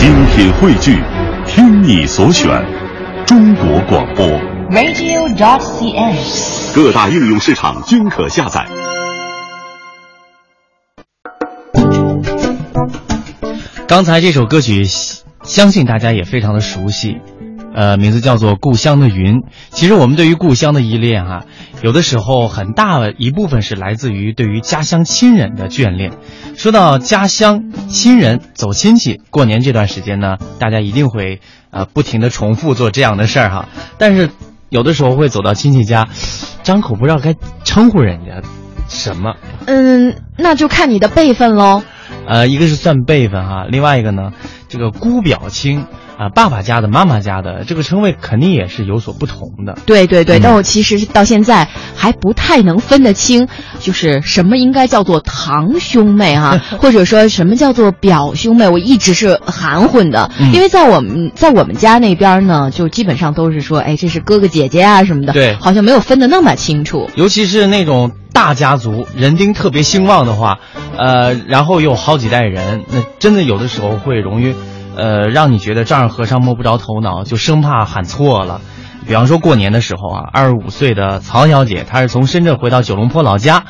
[0.00, 0.98] 精品汇聚，
[1.46, 2.48] 听你所选，
[3.26, 4.26] 中国广播。
[4.70, 6.16] radio.cn。
[6.74, 8.66] 各大应用市场均可下载。
[13.86, 14.86] 刚才这首歌曲，
[15.42, 17.18] 相信大家也非常的熟悉，
[17.74, 19.36] 呃，名字叫做《故乡的云》。
[19.70, 21.44] 其实我们对于故乡的依恋哈、
[21.82, 26.12] 有的时候很大一部分是来自于对于家乡亲人的眷恋。
[26.56, 33.68] 说到家乡亲人走亲戚，过年这段时间呢，大家一定会呃不停的重复做这样的事儿哈。
[33.98, 34.30] 但是
[34.68, 36.08] 有的时候会走到亲戚家，
[36.62, 38.42] 张口不知道该称呼人家
[38.88, 39.36] 什么。
[39.66, 41.82] 嗯，那就看你的辈分喽。
[42.26, 44.32] 呃，一个是算辈分哈，另外一个呢，
[44.70, 45.84] 这个姑表亲
[46.16, 49.76] 啊、爸爸家的、妈妈家的，这个称谓肯定也是有所不同的。
[49.86, 51.66] 对对对，嗯但我其实到现在
[51.96, 53.48] 还不太能分得清，
[53.80, 60.30] 就是什么应该叫做堂兄妹哈、 或者说什么叫做表兄妹，我一直是含混的。
[60.38, 67.10] 嗯因为在我们在我们家那边呢，就基本上都是说，哎，这是哥哥姐姐啊什么的，对好像没有分得那么清楚。
[67.16, 70.60] 尤其是那种大家族，人丁特别兴旺的话，
[71.00, 74.54] 呃，然后有好几代人，那真的有的时候会容易，
[74.96, 78.60] 呃，让你觉得丈二和尚摸不着头脑，就生怕喊错了。
[79.06, 83.64] 比方说过年的时候啊，二十五岁的曹小姐，她是从深圳回到九龙坡老家，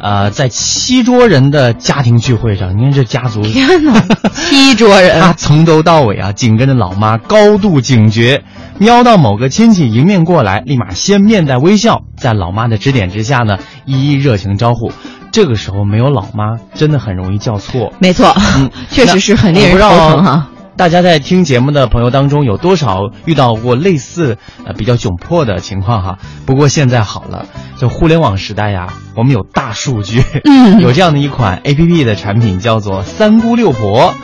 [0.00, 4.02] 呃，在七桌人的家庭聚会上，你看这家族，天哪，
[4.32, 8.42] 七桌人 他从头到尾啊，紧跟着老妈，高度警觉，
[8.80, 14.90] 瞄到某个亲戚迎面过来，立马先面带微笑，在老妈的指点之下呢，一一热情招呼。
[15.32, 17.92] 这个时候没有老妈，真的很容易叫错。
[17.98, 20.48] 没错，嗯 确实是很令人头疼哈。
[20.76, 26.18] 大家在听节目的朋友当中，有多少遇到过类似呃比较窘迫的情况哈？
[26.46, 34.14] 不过现在好了，就互联网时代呀，我们有大数据，嗯 有这样的一款 A P P 的产品叫做三姑六婆，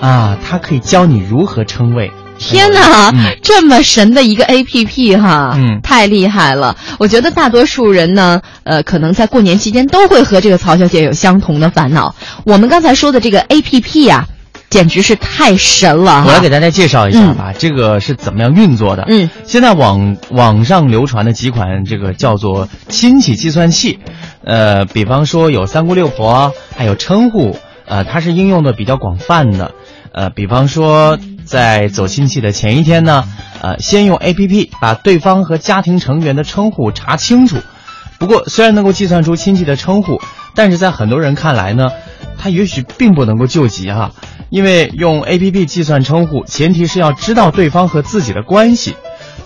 [0.00, 2.12] 啊，它可以教你如何称谓。
[2.42, 6.76] 天哪，嗯这么神的一个 A P P 哈，嗯太厉害了！
[6.98, 12.14] 我觉得大多数人呢，呃，可能在过年期间都会和这个曹小姐有相同的烦恼。
[12.44, 14.26] 我们刚才说的这个 A P P 呀、
[14.70, 16.48] 简直是太神了我来给！
[16.48, 19.04] 大家介绍一下吧，这个是怎么样运作的？
[19.08, 23.98] 嗯，现在网网上流传的几款这个叫做亲戚计算器，
[24.44, 29.72] 呃，比方说有三姑六婆，还有称呼，呃，它是应用的比较广泛的。
[30.14, 33.24] 呃，比方说在走亲戚的前一天呢，
[33.60, 37.56] 呃，先用 A P P 把对方和家庭成员的称呼查清楚。
[38.18, 40.20] 不过，虽然能够计算出亲戚的称呼，
[40.54, 41.90] 但是在很多人看来呢，
[42.38, 44.12] 他也许并不能够救急哈、
[44.48, 48.94] 因为用 A P P 计算称呼，前提是要知道对方和自己的关系。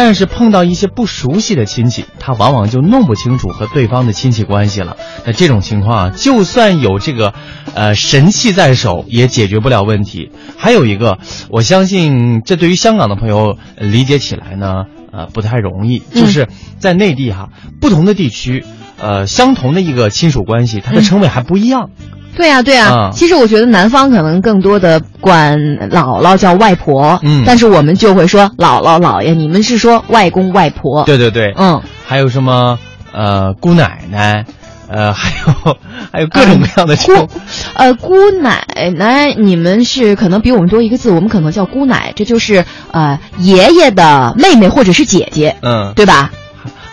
[0.00, 4.96] 但是碰到一些不熟悉的亲戚，他往往就弄不清楚和对方的亲戚关系了。
[5.26, 7.34] 那这种情况啊，就算有这个，
[7.74, 10.30] 呃，神器在手，也解决不了问题。
[10.56, 11.18] 还有一个，
[11.50, 15.98] 我相信这对于香港的朋友呃理解起来呢，呃，不太容易。
[15.98, 16.46] 就是
[16.78, 17.48] 在内地哈，
[17.80, 18.64] 不同的地区，
[18.98, 21.90] 呃，相同的一个亲属关系，它的称谓还不一样。
[22.38, 23.10] 对呀、对呀、啊。
[23.12, 25.58] 其实我觉得南方可能更多的管
[25.90, 27.42] 姥姥叫外婆，嗯。
[27.44, 32.78] 但是我们就会说姥姥姥爷，你们是说外公外婆。，对对对，嗯，还有什么
[33.12, 34.44] 呃姑奶奶，
[34.88, 35.76] 呃，还有
[36.12, 37.28] 还有各种各样的称姑，
[37.74, 38.64] 呃，姑奶
[38.96, 46.30] 奶，你们是可能比我们多一个字，我们可能叫姑奶，这就是呃爷爷的妹妹或者是姐姐，嗯，对吧？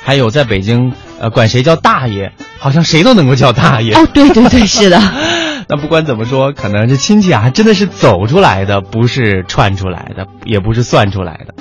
[0.04, 3.94] 还有在北京，呃，管谁叫大爷，好像谁都能够叫大爷。
[3.94, 5.00] 哦，对对对，是的。
[5.68, 11.54] 那不管怎么说，可能这亲戚啊，还真的是走出来的，不是串出来的，也不是算出来的。